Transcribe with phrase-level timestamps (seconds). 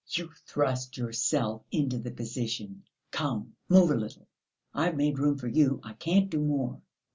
[0.09, 2.85] "You thrust yourself into the position.
[3.11, 4.27] Come, move a little!
[4.73, 6.81] I've made room for you, I can't do more!"